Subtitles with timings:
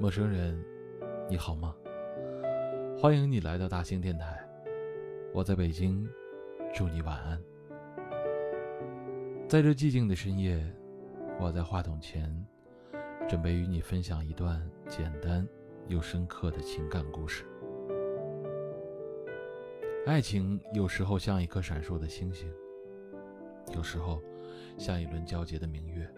[0.00, 0.56] 陌生人，
[1.28, 1.74] 你好吗？
[2.96, 4.48] 欢迎你来到大兴电台，
[5.34, 6.08] 我在北京，
[6.72, 7.42] 祝你晚安。
[9.48, 10.64] 在这寂静的深夜，
[11.40, 12.32] 我在话筒前，
[13.28, 15.44] 准备与你分享一段简单
[15.88, 17.44] 又深刻的情感故事。
[20.06, 22.48] 爱情有时候像一颗闪烁的星星，
[23.74, 24.22] 有时候
[24.78, 26.08] 像一轮皎洁的明月，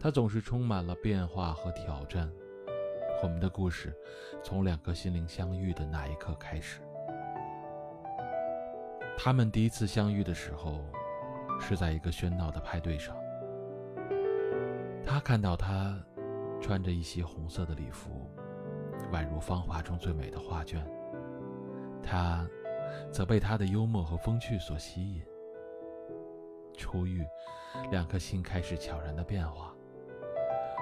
[0.00, 2.32] 它总是充满了变化和挑战。
[3.22, 3.94] 我们的故事
[4.42, 6.80] 从两颗心灵相遇的那一刻开始。
[9.16, 10.84] 他们第一次相遇的时候，
[11.60, 13.16] 是在一个喧闹的派对上。
[15.06, 15.98] 他看到她
[16.60, 18.28] 穿着一袭红色的礼服，
[19.12, 20.84] 宛如芳华中最美的画卷。
[22.02, 22.46] 他
[23.10, 25.22] 则被她的幽默和风趣所吸引。
[26.76, 27.24] 初遇，
[27.90, 29.72] 两颗心开始悄然的变化，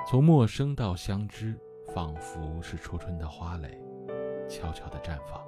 [0.08, 1.56] 从陌生到相知。
[1.94, 3.78] 仿佛是初春的花蕾，
[4.48, 5.46] 悄悄地绽放。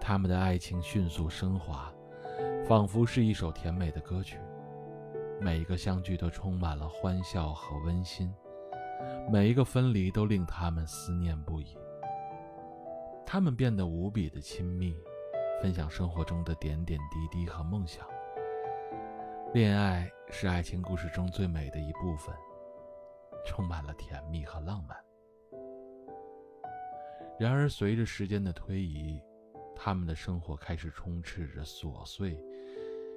[0.00, 1.92] 他们的爱情迅速升华，
[2.66, 4.38] 仿佛是一首甜美的歌曲。
[5.38, 8.32] 每一个相聚都充满了欢笑和温馨，
[9.30, 11.76] 每一个分离都令他们思念不已。
[13.26, 14.96] 他们变得无比的亲密，
[15.60, 18.06] 分享生活中的点点滴滴和梦想。
[19.52, 22.34] 恋爱是爱情故事中最美的一部分。
[23.46, 24.96] 充满了甜蜜和浪漫。
[27.38, 29.20] 然而，随着时间的推移，
[29.74, 32.42] 他们的生活开始充斥着琐碎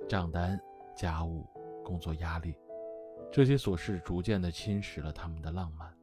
[0.08, 0.60] 账单、
[0.96, 1.48] 家务、
[1.84, 2.56] 工作压力，
[3.32, 5.94] 这些琐事逐渐的侵蚀了他们的浪漫。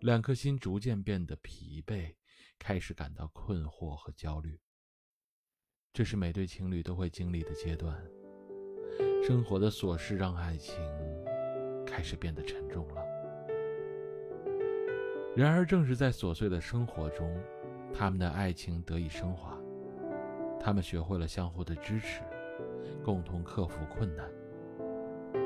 [0.00, 2.14] 两颗心逐渐变得疲惫，
[2.58, 4.58] 开始感到困惑和焦虑。
[5.92, 8.00] 这是每对情侣都会经历的阶段。
[9.26, 10.74] 生活的琐事让爱情
[12.00, 13.04] 开始变得沉重了。
[15.36, 17.38] 然而，正是在琐碎的生活中，
[17.92, 19.54] 他们的爱情得以升华。
[20.58, 22.22] 他们学会了相互的支持，
[23.04, 24.26] 共同克服困难。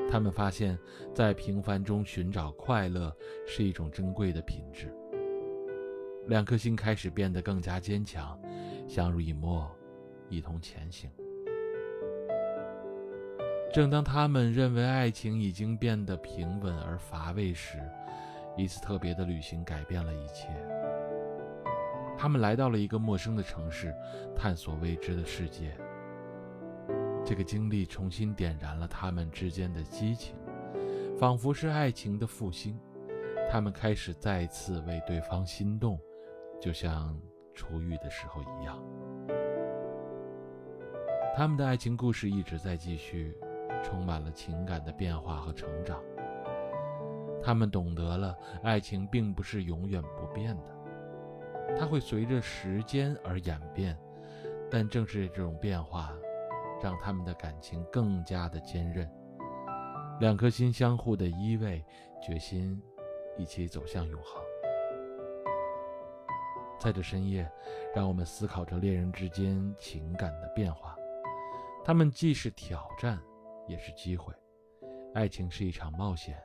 [0.09, 0.79] 他们发现，
[1.13, 3.13] 在平凡中寻找快乐
[3.45, 4.95] 是一种珍贵的品质。
[6.27, 8.39] 两颗心开始变得更加坚强，
[8.87, 9.69] 相濡以沫，
[10.29, 11.11] 一同前行。
[13.75, 17.77] 正当他们认为爱情已经变得平稳而乏味时，
[18.55, 20.47] 一次特别的旅行改变了一切。
[22.17, 23.93] 他们来到了一个陌生的城市，
[24.33, 25.75] 探索未知的世界。
[27.25, 30.37] 这个经历重新点燃了他们之间的激情，
[31.19, 32.79] 仿佛是爱情的复兴。
[33.51, 35.99] 他们开始再次为对方心动，
[36.61, 37.13] 就像
[37.53, 38.81] 初遇的时候一样。
[41.35, 43.37] 他们的爱情故事一直在继续，
[43.85, 46.01] 充满了情感的变化和成长。
[47.43, 53.95] 他们懂得了，爱情并不是永远不变的，它会随着时间而演变。
[54.71, 56.11] 但正是这种变化，
[56.81, 59.07] 让他们的感情更加的坚韧。
[60.19, 61.83] 两颗心相互的依偎，
[62.19, 62.81] 决心
[63.37, 64.41] 一起走向永恒。
[66.79, 67.47] 在这深夜，
[67.95, 70.95] 让我们思考着恋人之间情感的变化。
[71.83, 73.19] 他们既是挑战，
[73.67, 74.33] 也是机会。
[75.13, 76.41] 爱情是一场冒险。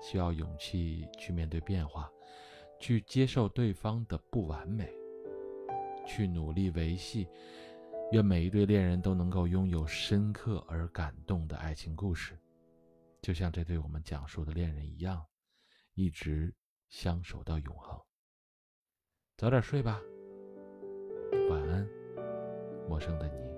[0.00, 2.10] 需要勇气去面对变化，
[2.80, 4.92] 去接受对方的不完美，
[6.04, 7.28] 去努力维系。
[8.10, 12.36] 愿每一对恋人都能够拥有深刻而感动的爱情故事，
[13.20, 15.24] 就像这对我们讲述的恋人一样，
[15.94, 16.52] 一直
[16.88, 17.96] 相守到永恒。
[19.36, 20.00] 早点睡吧，
[21.48, 21.88] 晚安，
[22.88, 23.51] 陌生的你。